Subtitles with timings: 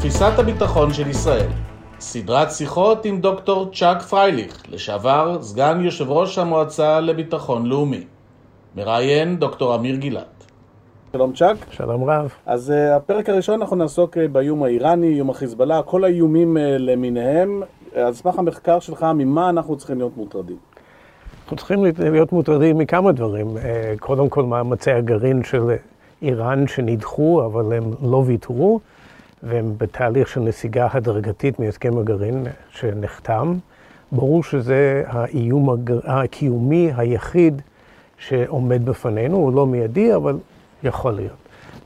[0.00, 1.46] תפיסת הביטחון של ישראל.
[2.00, 8.04] סדרת שיחות עם דוקטור צ'אק פרייליך, לשעבר סגן יושב ראש המועצה לביטחון לאומי.
[8.76, 10.44] מראיין דוקטור אמיר גילת.
[11.12, 11.56] שלום צ'אק.
[11.70, 12.32] שלום רב.
[12.46, 17.62] אז uh, הפרק הראשון אנחנו נעסוק uh, באיום האיראני, איום החיזבאללה, כל האיומים uh, למיניהם.
[17.94, 20.56] על סמך המחקר שלך, ממה אנחנו צריכים להיות מוטרדים?
[21.42, 23.46] אנחנו צריכים להיות מוטרדים מכמה דברים.
[24.00, 25.62] קודם כל מאמצי הגרעין של
[26.22, 28.80] איראן שנדחו, אבל הם לא ויתרו,
[29.42, 33.54] והם בתהליך של נסיגה הדרגתית מהסכם הגרעין שנחתם.
[34.12, 37.62] ברור שזה האיום הקיומי היחיד
[38.18, 40.38] שעומד בפנינו, הוא לא מיידי, אבל
[40.82, 41.36] יכול להיות.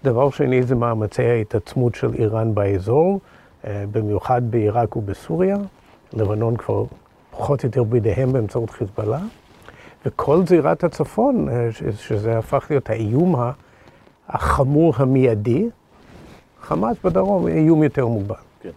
[0.04, 3.20] דבר שני זה מאמצי ההתעצמות של איראן באזור,
[3.64, 5.56] במיוחד בעיראק ובסוריה.
[6.12, 6.84] לבנון כבר
[7.30, 9.20] פחות או יותר בידיהם באמצעות חיזבאללה.
[10.06, 11.48] וכל זירת הצפון,
[11.96, 13.34] שזה הפך להיות האיום
[14.28, 15.68] החמור המיידי,
[16.62, 18.34] חמאס בדרום איום יותר מוגבל.
[18.60, 18.70] כן.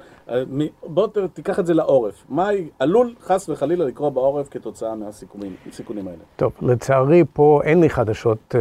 [0.83, 2.25] בוא תיקח את זה לעורף.
[2.29, 6.23] מה עלול חס וחלילה לקרות בעורף כתוצאה מהסיכונים האלה?
[6.35, 8.57] טוב, לצערי פה אין לי חדשות uh,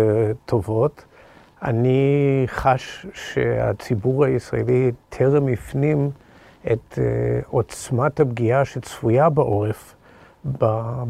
[0.47, 1.05] טובות.
[1.63, 6.11] אני חש שהציבור הישראלי טרם הפנים
[6.73, 6.99] את uh,
[7.51, 9.95] עוצמת הפגיעה שצפויה בעורף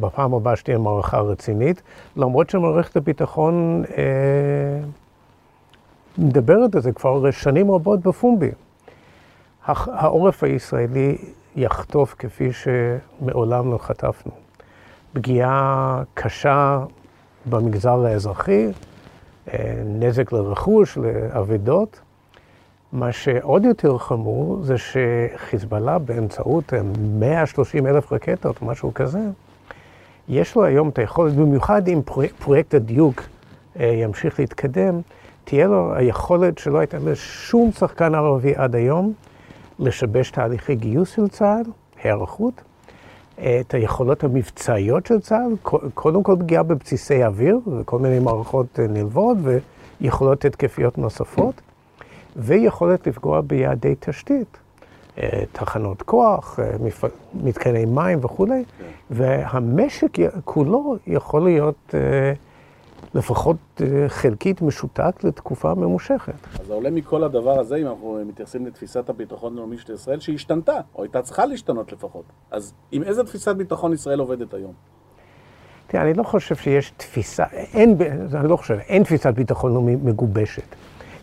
[0.00, 1.83] בפעם הבאה שתהיה מערכה רצינית,
[2.16, 3.91] למרות שמערכת הביטחון uh,
[6.18, 8.50] מדברת על זה כבר שנים רבות בפומבי.
[9.66, 11.16] העורף הישראלי
[11.56, 14.32] יחטוף כפי שמעולם לא חטפנו.
[15.12, 16.84] פגיעה קשה
[17.46, 18.66] במגזר האזרחי,
[19.84, 22.00] נזק לרכוש, לאבדות.
[22.92, 26.72] מה שעוד יותר חמור זה שחיזבאללה באמצעות
[27.18, 29.20] 130 אלף רקטות, משהו כזה,
[30.28, 32.00] יש לו היום את היכולת, במיוחד אם
[32.38, 33.22] פרויקט הדיוק
[33.76, 35.00] ימשיך להתקדם,
[35.45, 39.12] תהיה לו היכולת שלא הייתה לשום שחקן ערבי עד היום,
[39.78, 41.62] לשבש תהליכי גיוס של צה"ל,
[42.03, 42.55] היערכות,
[43.34, 49.37] את היכולות המבצעיות של צה"ל, קודם כל פגיעה בבסיסי אוויר וכל מיני מערכות נלוות
[50.00, 51.60] ויכולות התקפיות נוספות,
[52.37, 54.59] ויכולת לפגוע ביעדי תשתית,
[55.53, 56.59] תחנות כוח,
[57.34, 58.65] מתקני מים וכולי,
[59.10, 60.10] והמשק
[60.44, 61.94] כולו יכול להיות
[63.15, 63.56] לפחות
[64.09, 66.60] חלקית משותק לתקופה ממושכת.
[66.60, 70.81] אז עולה מכל הדבר הזה, אם אנחנו מתייחסים לתפיסת הביטחון הלאומי של ישראל, שהיא השתנתה,
[70.94, 72.25] או הייתה צריכה להשתנות לפחות.
[72.50, 74.72] אז עם איזה תפיסת ביטחון ישראל עובדת היום?
[75.87, 77.97] תראה, אני לא חושב שיש תפיסה, אין,
[78.34, 80.75] אני לא חושב, אין תפיסת ביטחון לאומי מגובשת.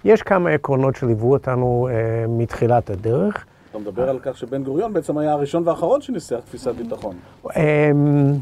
[0.06, 3.46] יש כמה עקרונות שליוו אותנו אה, מתחילת הדרך.
[3.70, 7.16] אתה מדבר על כך שבן גוריון בעצם היה הראשון והאחרון שניסח תפיסת ביטחון.
[7.56, 7.92] אה,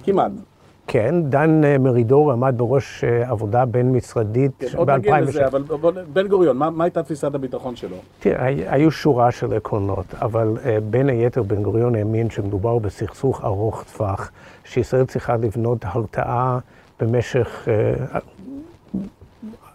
[0.04, 0.32] כמעט.
[0.92, 5.64] כן, דן מרידור עמד בראש עבודה בין-משרדית כן, עוד נגיע לזה, אבל
[6.14, 7.96] בן גוריון, מה, מה הייתה תפיסת הביטחון שלו?
[8.20, 10.58] תראה, היו שורה של עקרונות, אבל
[10.90, 14.32] בין היתר בן גוריון האמין שמדובר בסכסוך ארוך טווח,
[14.64, 16.60] שישראל צריכה לבנות הרתעה
[17.00, 17.68] במשך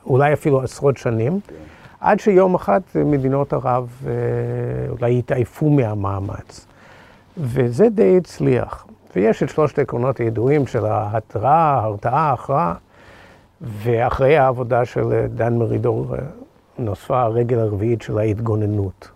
[0.06, 1.54] אולי אפילו עשרות שנים, כן.
[2.00, 4.06] עד שיום אחד מדינות ערב
[4.88, 6.66] אולי יתעייפו מהמאמץ.
[7.36, 8.86] וזה די הצליח.
[9.16, 12.74] ויש את שלושת העקרונות הידועים של ההתראה, ההרתעה, ההכרעה,
[13.60, 16.06] ואחרי העבודה של דן מרידור
[16.78, 19.08] נוספה הרגל הרביעית של ההתגוננות.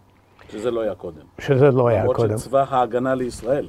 [0.52, 1.20] שזה לא היה קודם.
[1.38, 2.24] שזה לא היה קודם.
[2.24, 3.68] למרות שצבא ההגנה לישראל.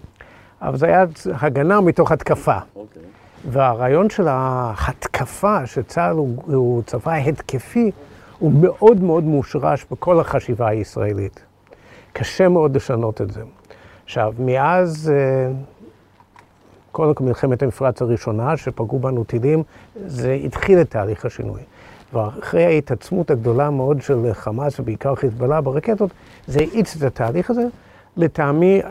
[0.61, 2.57] אבל זה היה הגנה מתוך התקפה.
[2.75, 3.01] אוקיי.
[3.45, 7.91] והרעיון של ההתקפה, שצה"ל הוא, הוא צבא התקפי,
[8.39, 11.45] הוא מאוד מאוד מושרש בכל החשיבה הישראלית.
[12.13, 13.41] קשה מאוד לשנות את זה.
[14.03, 15.11] עכשיו, מאז...
[16.91, 19.63] כל מלחמת המפרץ הראשונה, שפגעו בנו טילים,
[20.05, 21.61] זה התחיל את תהליך השינוי.
[22.13, 26.11] ואחרי ההתעצמות הגדולה מאוד של חמאס, ובעיקר חיזבאללה ברקטות,
[26.47, 27.67] זה האיץ את התהליך הזה.
[28.17, 28.81] לטעמי,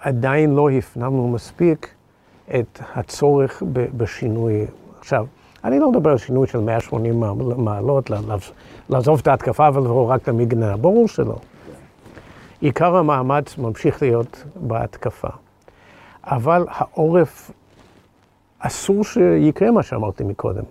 [0.00, 1.88] עדיין לא הפנמנו מספיק
[2.54, 4.66] את הצורך בשינוי.
[4.98, 5.26] עכשיו,
[5.64, 7.22] אני לא מדבר על שינוי של 180
[7.56, 8.10] מעלות,
[8.90, 11.36] לעזוב את ההתקפה ולבוא רק למגננה, ברור שלא.
[12.60, 15.28] עיקר המאמץ ממשיך להיות בהתקפה.
[16.26, 17.50] אבל העורף,
[18.58, 20.64] אסור שיקרה מה שאמרתי מקודם.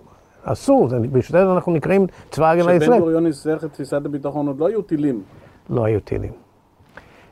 [0.43, 2.79] אסור, בשביל זה אנחנו נקראים צבא הגנה לישראל.
[2.79, 5.21] כשבן גוריון ניסח את תפיסת הביטחון עוד לא היו טילים.
[5.69, 6.31] לא היו טילים.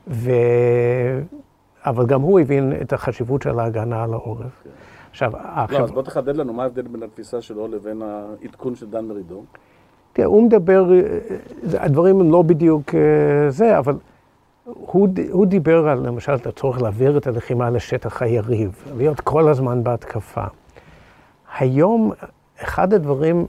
[0.08, 0.30] ו...
[1.86, 4.62] אבל גם הוא הבין את החשיבות של ההגנה על העורף.
[4.64, 4.70] כן.
[5.10, 5.78] עכשיו, החבר...
[5.78, 9.44] לא, אז בוא תחדד לנו מה ההבדל בין התפיסה שלו לבין העדכון של דן מרידור.
[10.12, 10.84] תראה, הוא מדבר,
[11.74, 12.94] הדברים הם לא בדיוק
[13.48, 13.94] זה, אבל
[14.64, 19.84] הוא, הוא דיבר על, למשל, את הצורך להעביר את הלחימה לשטח היריב, להיות כל הזמן
[19.84, 20.44] בהתקפה.
[21.58, 22.12] היום,
[22.62, 23.46] אחד הדברים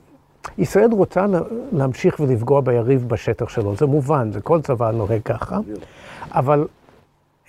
[0.58, 1.26] ישראל רוצה
[1.72, 5.60] להמשיך ולפגוע ביריב בשטח שלו, זה מובן, זה כל צבא נוהג ככה,
[6.32, 6.68] אבל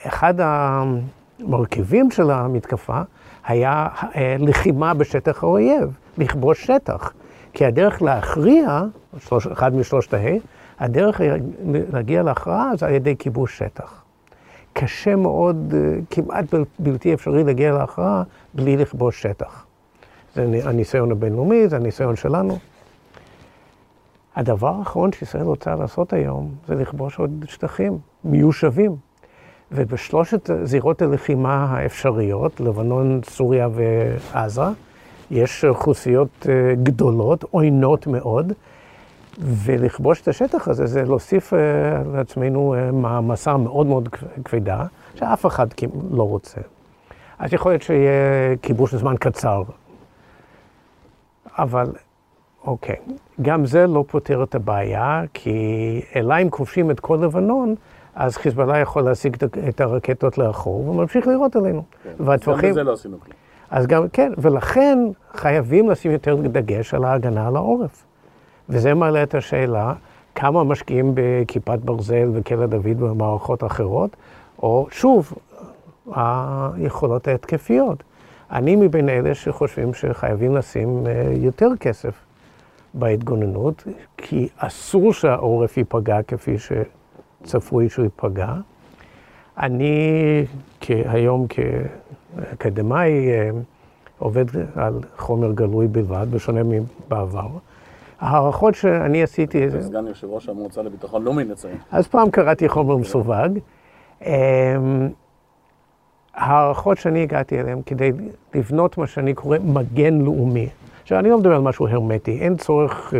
[0.06, 3.00] אחד המרכיבים של המתקפה
[3.46, 7.12] היה אה, לחימה בשטח האויב, לכבוש שטח.
[7.52, 8.82] כי הדרך להכריע,
[9.52, 10.40] אחד משלושת ההי,
[10.78, 11.20] הדרך
[11.93, 14.02] להגיע להכרעה זה על ידי כיבוש שטח.
[14.73, 16.44] קשה מאוד, אה, כמעט
[16.78, 18.23] בלתי אפשרי להגיע להכרעה
[18.55, 19.67] בלי לכבוש שטח.
[20.34, 22.58] זה הניסיון הבינלאומי, זה הניסיון שלנו.
[24.37, 28.96] הדבר האחרון שישראל רוצה לעשות היום זה לכבוש עוד שטחים מיושבים.
[29.73, 34.62] ובשלושת זירות הלחימה האפשריות, לבנון, סוריה ועזה,
[35.31, 38.52] יש אוכלוסיות אה, גדולות, עוינות מאוד,
[39.38, 41.59] ולכבוש את השטח הזה זה להוסיף אה,
[42.12, 44.09] לעצמנו אה, מעמסה מאוד מאוד
[44.44, 44.85] כבדה,
[45.15, 45.67] שאף אחד
[46.11, 46.61] לא רוצה.
[47.38, 49.62] אז יכול להיות שיהיה כיבוש לזמן קצר.
[51.59, 51.87] אבל,
[52.65, 52.97] אוקיי,
[53.43, 57.75] גם זה לא פותר את הבעיה, כי אלא אם כובשים את כל לבנון,
[58.15, 59.37] אז חיזבאללה יכול להשיג
[59.69, 61.83] את הרקטות לאחור, וממשיך לירות עלינו.
[62.03, 62.11] כן.
[62.25, 62.65] והטווחים...
[62.65, 63.37] גם בזה לא עשינו כלום.
[63.71, 64.99] אז גם, כן, ולכן
[65.35, 68.06] חייבים לשים יותר דגש על ההגנה על העורף.
[68.68, 69.94] וזה מעלה את השאלה,
[70.34, 74.16] כמה משקיעים בכיפת ברזל וכלא דוד במערכות אחרות,
[74.62, 75.32] או שוב,
[76.14, 78.02] היכולות ההתקפיות.
[78.50, 82.14] אני מבין אלה שחושבים שחייבים לשים אה, יותר כסף
[82.94, 83.84] בהתגוננות,
[84.16, 88.54] כי אסור שהעורף ייפגע כפי שצפוי שהוא ייפגע.
[89.58, 90.44] אני
[90.88, 93.50] היום כאקדמאי אה,
[94.18, 97.48] עובד על חומר גלוי בלבד, בשונה מבעבר.
[98.20, 99.70] ההערכות שאני עשיתי...
[99.80, 101.76] סגן יושב ראש המועצה לביטחון לאומי נציין.
[101.92, 103.58] אז פעם קראתי חומר מסווג.
[104.26, 105.08] אמ,
[106.34, 108.12] ההערכות שאני הגעתי אליהן כדי
[108.54, 110.68] לבנות מה שאני קורא מגן לאומי.
[111.02, 113.16] עכשיו, אני לא מדבר על משהו הרמטי, אין צורך uh,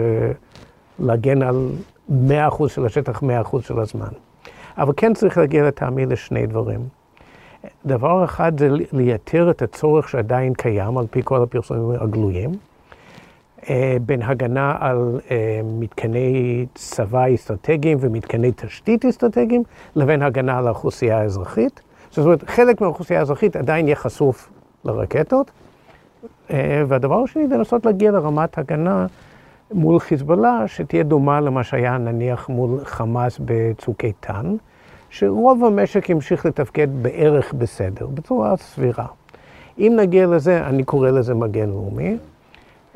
[0.98, 1.69] להגן על
[2.10, 4.08] 100% של השטח 100% של הזמן.
[4.78, 6.81] אבל כן צריך להגיע לטעמי לשני דברים.
[7.87, 12.56] דבר אחד זה לייתר את הצורך שעדיין קיים, על פי כל הפרסומים הגלויים, אה,
[14.07, 19.63] בין הגנה על אה, מתקני צבא אסטרטגיים ומתקני תשתית אסטרטגיים,
[19.97, 21.81] לבין הגנה על האוכלוסייה האזרחית.
[22.11, 24.51] זאת אומרת, חלק מהאוכלוסייה האזרחית עדיין יהיה חשוף
[24.85, 25.51] לרקטות.
[26.51, 29.07] אה, והדבר השני זה לנסות להגיע לרמת הגנה
[29.73, 34.57] מול חיזבאללה, שתהיה דומה למה שהיה נניח מול חמאס בצוק איתן,
[35.11, 39.07] שרוב המשק ימשיך לתפקד בערך בסדר, בצורה סבירה.
[39.79, 42.17] אם נגיע לזה, אני קורא לזה מגן לאומי.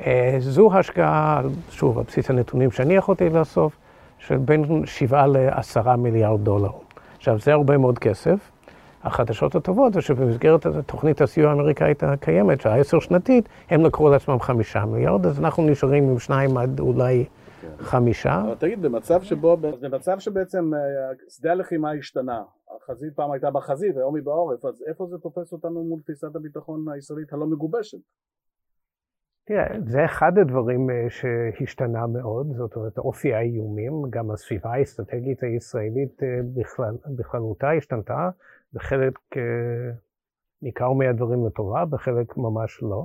[0.06, 3.76] אה, זו השקעה, שוב, על בסיס הנתונים שאני יכולתי לאסוף,
[4.18, 6.70] של בין 7 ל-10 מיליארד דולר.
[7.16, 8.50] עכשיו, זה הרבה מאוד כסף.
[9.02, 15.26] החדשות הטובות זה שבמסגרת תוכנית הסיוע האמריקאית הקיימת, שהעשר שנתית, הם לקחו לעצמם חמישה מיליארד,
[15.26, 17.24] אז אנחנו נשארים עם שניים עד אולי.
[17.78, 18.42] חמישה.
[18.58, 20.80] תגיד, במצב שבו, במצב שבעצם אה,
[21.28, 22.42] שדה הלחימה השתנה,
[22.76, 26.84] החזית פעם הייתה בחזית, היום היא בעורף, אז איפה זה תופס אותנו מול תפיסת הביטחון
[26.94, 27.98] הישראלית הלא מגובשת?
[29.52, 36.22] תראה, זה אחד הדברים אה, שהשתנה מאוד, זאת אומרת, אופי האיומים, גם הסביבה האסטרטגית הישראלית
[36.22, 38.30] אה, בכלל, בכללותה השתנתה,
[38.72, 39.42] בחלק אה,
[40.62, 43.04] ניכר מהדברים לטובה, בחלק ממש לא,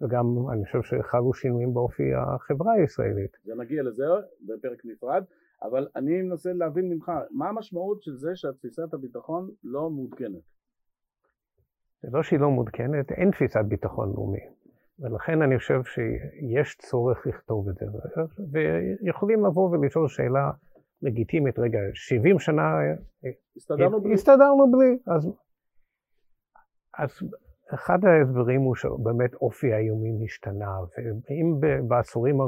[0.00, 3.36] וגם אני חושב שחלו שינויים באופי החברה הישראלית.
[3.44, 4.04] זה נגיע לזה
[4.46, 5.24] בפרק נפרד,
[5.62, 10.42] אבל אני מנסה להבין ממך, מה המשמעות של זה שתפיסת הביטחון לא מעודכנת?
[12.02, 14.63] זה לא שהיא לא מעודכנת, אין תפיסת ביטחון לאומי.
[14.98, 17.86] ולכן אני חושב שיש צורך לכתוב את זה,
[19.02, 20.50] ויכולים לבוא ולשאול שאלה
[21.02, 22.62] לגיטימית, רגע, 70 שנה
[23.56, 24.14] הסתדרנו בלי.
[24.14, 25.32] הסתדרנו בלי, אז,
[26.98, 27.10] אז
[27.74, 32.38] אחד ההסברים הוא שבאמת אופי האיומים השתנה, ואם בעשורים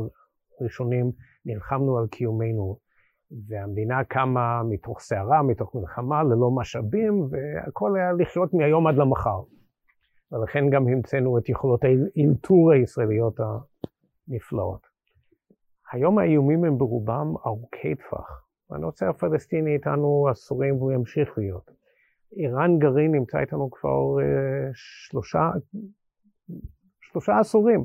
[0.61, 1.13] הראשונים
[1.47, 2.79] נלחמנו על קיומנו,
[3.49, 9.41] והמדינה קמה מתוך סערה, מתוך מלחמה, ללא משאבים, והכל היה לחיות מהיום עד למחר.
[10.33, 13.41] ולכן גם המצאנו את יכולות האלתור הישראליות
[14.29, 14.87] הנפלאות.
[15.93, 18.47] היום האיומים הם ברובם ארוכי טווח.
[18.71, 21.71] הנושא הפלסטיני איתנו עשורים והוא ימשיך להיות.
[22.37, 24.23] איראן גרעין נמצא איתנו כבר uh,
[24.75, 25.51] שלושה,
[27.01, 27.85] שלושה עשורים,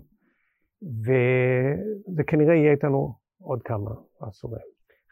[0.81, 4.61] וזה כנראה יהיה איתנו עוד כמה עשורים.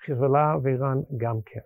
[0.06, 1.60] חיזבאללה ואיראן גם כן.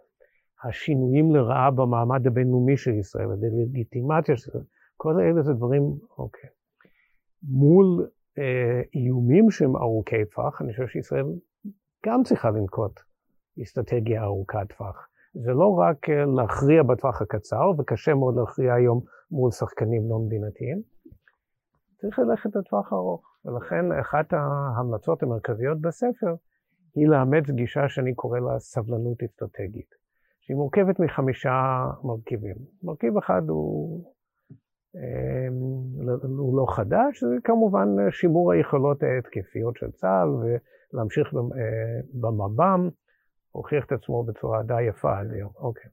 [0.64, 4.64] השינויים לרעה במעמד הבינלאומי של ישראל, הדה-לגיטימציה של ישראל,
[5.04, 5.84] כל אלה זה דברים,
[6.18, 6.50] אוקיי.
[7.44, 8.08] מול
[8.38, 11.26] אה, איומים שהם ארוכי טווח, אני חושב שישראל
[12.06, 13.00] גם צריכה לנקוט
[13.64, 15.08] אסטרטגיה ארוכת טווח.
[15.34, 20.82] זה לא רק אה, להכריע בטווח הקצר, וקשה מאוד להכריע היום מול שחקנים לא מדינתיים,
[21.98, 23.24] צריך ללכת לטווח ארוך.
[23.46, 26.36] ולכן אחת ההמלצות המרכזיות בספר
[26.96, 29.90] היא לאמץ גישה שאני קורא לה סבלנות אסטרטגית,
[30.42, 32.56] שהיא מורכבת מחמישה מרכיבים.
[32.84, 34.13] מרכיב אחד הוא,
[36.38, 41.42] הוא לא חדש, זה כמובן שימור היכולות ההתקפיות של צה"ל ולהמשיך אה,
[42.14, 42.90] במב"ם,
[43.52, 45.52] הוכיח את עצמו בצורה די יפה עד היום.
[45.56, 45.92] אוקיי.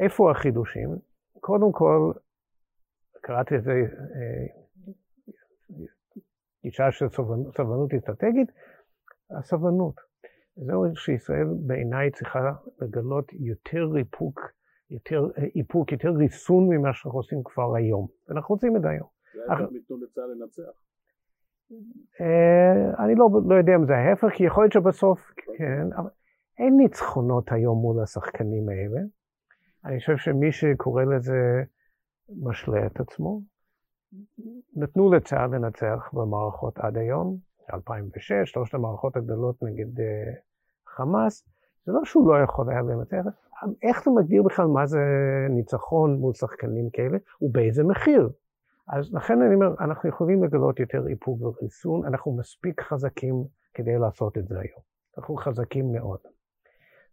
[0.00, 0.88] איפה החידושים?
[1.40, 2.12] קודם כל,
[3.22, 4.62] קראתי לזה אה,
[6.62, 7.08] גישה של
[7.56, 8.48] סבלנות אסטרטגית,
[9.38, 9.94] הסבלנות.
[10.56, 14.40] זהו שישראל בעיניי צריכה לגלות יותר ריפוק,
[14.92, 18.06] יותר איפוק, יותר ריסון ממה שאנחנו עושים כבר היום.
[18.28, 19.08] ואנחנו רוצים את זה היום.
[19.34, 20.72] זה ההפך מתנו לצה"ל לנצח.
[22.20, 25.20] אה, אני לא, לא יודע אם זה ההפך, כי יכול להיות שבסוף,
[25.58, 26.10] כן, אבל
[26.58, 29.00] אין ניצחונות היום מול השחקנים האלה.
[29.84, 31.62] אני חושב שמי שקורא לזה
[32.42, 33.40] משלה את עצמו.
[34.76, 37.36] נתנו לצה"ל לנצח במערכות עד היום,
[37.74, 40.02] 2006, שלושת המערכות הגדולות נגד uh,
[40.86, 41.48] חמאס,
[41.86, 43.24] זה לא שהוא לא יכול היה לנצח,
[43.82, 45.00] איך אתה מגדיר בכלל מה זה
[45.50, 48.30] ניצחון מול שחקנים כאלה ובאיזה מחיר?
[48.88, 54.38] אז לכן אני אומר, אנחנו יכולים לגלות יותר איפוק וריסון, אנחנו מספיק חזקים כדי לעשות
[54.38, 54.80] את זה היום.
[55.18, 56.18] אנחנו חזקים מאוד.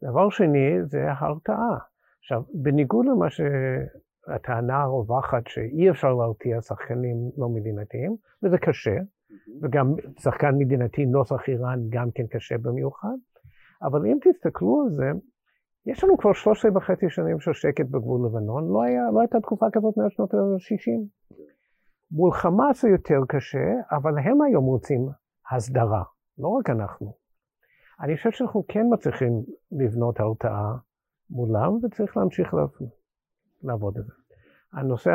[0.03, 1.77] דבר שני זה ההרתעה.
[2.19, 8.97] עכשיו, בניגוד למה שהטענה הרווחת שאי אפשר להרתיע שחקנים לא מדינתיים, וזה קשה,
[9.61, 13.15] וגם שחקן מדינתי נוסח איראן גם כן קשה במיוחד,
[13.81, 15.11] אבל אם תסתכלו על זה,
[15.85, 19.65] יש לנו כבר 13 וחצי שנים של שקט בגבול לבנון, לא, היה, לא הייתה תקופה
[19.73, 21.07] כזאת מאז שנות ה-60.
[22.11, 25.09] מול חמאס זה יותר קשה, אבל הם היום רוצים
[25.51, 26.03] הסדרה,
[26.37, 27.13] לא רק אנחנו.
[28.01, 30.75] אני חושב שאנחנו כן מצליחים לבנות הרתעה
[31.29, 32.53] מולם, וצריך להמשיך
[33.63, 34.13] לעבוד על זה.
[34.73, 35.11] הנושא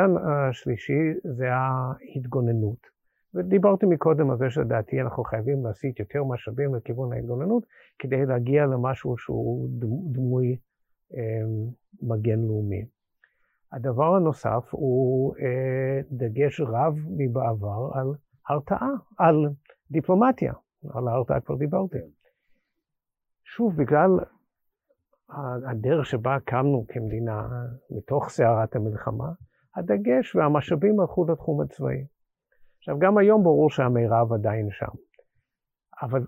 [0.49, 2.94] השלישי זה ההתגוננות.
[3.35, 7.65] ודיברתי מקודם על זה שלדעתי אנחנו חייבים להסיט יותר משאבים לכיוון ההתגוננות
[7.99, 9.69] כדי להגיע למשהו שהוא
[10.11, 10.57] דמוי
[11.13, 11.41] אה,
[12.01, 12.85] מגן לאומי.
[13.71, 18.07] הדבר הנוסף הוא אה, דגש רב מבעבר על
[18.49, 19.35] הרתעה, על
[19.91, 20.53] דיפלומטיה,
[20.93, 21.97] על ההרתעה כבר דיברתי.
[23.43, 24.09] שוב, בגלל
[25.69, 27.47] הדרך שבה קמנו כמדינה
[27.89, 29.31] מתוך סערת המלחמה,
[29.75, 32.05] הדגש והמשאבים הלכו לתחום הצבאי.
[32.85, 34.91] עכשיו, גם היום ברור שהמירב עדיין שם.
[36.01, 36.21] אבל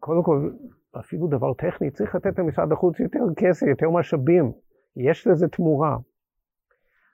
[0.00, 0.50] קודם כל,
[1.00, 4.52] אפילו דבר טכני, צריך לתת למשרד החוץ יותר כסף, יותר משאבים.
[4.96, 5.96] יש לזה תמורה.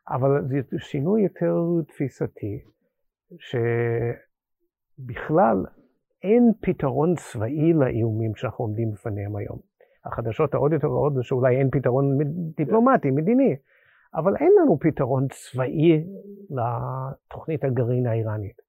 [0.08, 1.54] אבל זה שינוי יותר
[1.88, 2.64] תפיסתי,
[4.98, 5.56] שבכלל
[6.22, 9.58] אין פתרון צבאי לאיומים שאנחנו עומדים בפניהם היום.
[10.04, 12.18] החדשות העוד יותר רעות זה שאולי אין פתרון
[12.56, 13.56] דיפלומטי, מדיני,
[14.14, 16.04] אבל אין לנו פתרון צבאי
[16.50, 18.64] לתוכנית הגרעין האיראנית.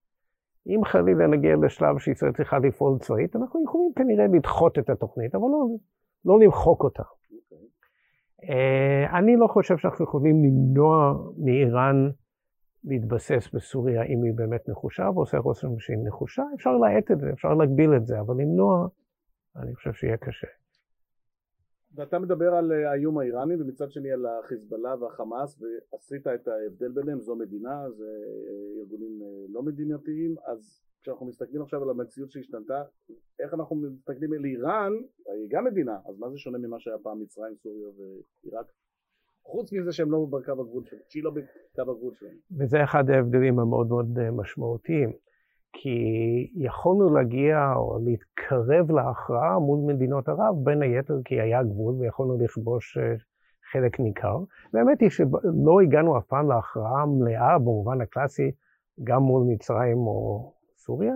[0.68, 5.44] אם חלילה נגיע לשלב שישראל צריכה לפעול צבאית, אנחנו יכולים כנראה לדחות את התוכנית, אבל
[5.44, 5.66] לא,
[6.26, 7.04] לא למחוק אותה.
[8.50, 12.10] אה, אני לא חושב שאנחנו יכולים למנוע מאיראן
[12.84, 17.54] להתבסס בסוריה אם היא באמת נחושה, ועושה רושם שהיא נחושה, אפשר להאט את זה, אפשר
[17.54, 18.88] להגביל את זה, אבל למנוע,
[19.56, 20.48] אני חושב שיהיה קשה.
[21.96, 27.20] ואתה מדבר על אה, האיום האיראני ומצד שני על החיזבאללה והחמאס ועשית את ההבדל ביניהם,
[27.22, 32.84] זו מדינה, זה אה, ארגונים אה, לא מדינתיים, אז כשאנחנו מסתכלים עכשיו על המציאות שהשתנתה,
[33.40, 34.94] איך אנחנו מסתכלים על איראן,
[35.26, 38.66] היא גם מדינה, אז מה זה שונה ממה שהיה פעם מצרים, סוריה ועיראק?
[39.44, 42.38] חוץ מזה שהם לא בקו הגבול שלהם, שהיא לא בקו הגבול שלהם.
[42.60, 45.12] וזה אחד ההבדלים המאוד מאוד משמעותיים.
[45.82, 45.98] כי
[46.56, 52.98] יכולנו להגיע או להתקרב להכרעה מול מדינות ערב, בין היתר כי היה גבול ויכולנו לכבוש
[52.98, 53.16] אה,
[53.72, 54.38] חלק ניכר.
[54.74, 58.52] והאמת היא שלא הגענו אף פעם להכרעה מלאה במובן הקלאסי,
[59.04, 61.16] גם מול מצרים או סוריה,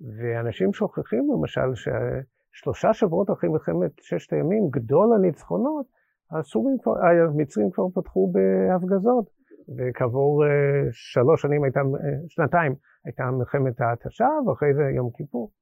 [0.00, 5.86] ואנשים שוכחים למשל ששלושה שבועות אחרי מלחמת ששת הימים, גדול הניצחונות,
[6.30, 9.30] הסורים כבר, המצרים כבר פתחו בהפגזות,
[9.76, 15.52] וכעבור אה, שלוש שנים הייתה, אה, שנתיים, הייתה מלחמת ההתשה, ואחרי זה יום כיפור.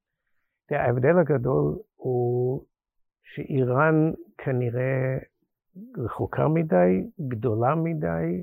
[0.71, 2.65] ההבדל הגדול הוא
[3.23, 5.19] שאיראן כנראה
[5.99, 8.43] רחוקה מדי, גדולה מדי,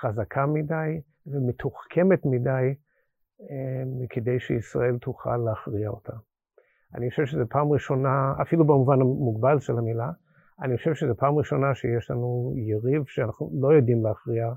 [0.00, 2.74] חזקה מדי ומתוחכמת מדי
[3.42, 6.12] אה, כדי שישראל תוכל להכריע אותה.
[6.94, 10.10] אני חושב שזו פעם ראשונה, אפילו במובן המוגבל של המילה,
[10.62, 14.52] אני חושב שזו פעם ראשונה שיש לנו יריב שאנחנו לא יודעים להכריע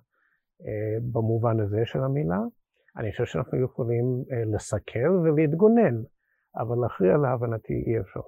[1.11, 2.39] במובן הזה של המילה,
[2.97, 5.95] אני חושב שאנחנו יכולים אה, לסכל ולהתגונן,
[6.55, 8.21] אבל להכריע להבנתי אי אפשר.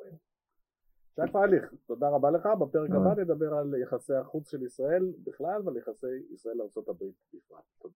[1.16, 2.46] שק פרייליך, תודה רבה לך.
[2.46, 7.94] בפרק הבא נדבר על יחסי החוץ של ישראל בכלל ועל יחסי ישראל לארה"ב בפרט.